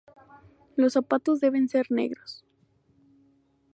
[0.77, 2.43] Los zapatos deben ser negros.